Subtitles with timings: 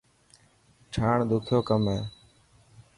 [0.91, 1.99] ٺاهڻ ڏکيو ڪم هي.